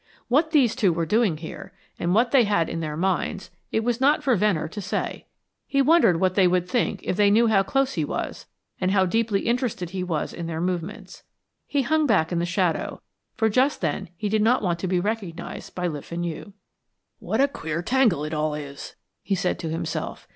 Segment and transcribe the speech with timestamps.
[0.29, 4.01] What these two were doing here, and what they had in their minds, it was
[4.01, 5.27] not for Venner to say.
[5.67, 8.47] He wondered what they would think if they knew how close he was,
[8.79, 11.21] and how deeply interested he was in their movements.
[11.67, 13.03] He hung back in the shadow,
[13.35, 16.53] for just then he did not want to be recognised by Le Fenu.
[17.19, 20.27] "What a queer tangle it all is," he said to himself.